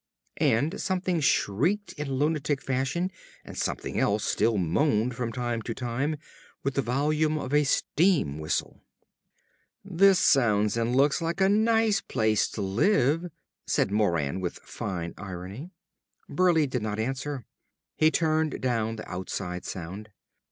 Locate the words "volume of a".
6.81-7.63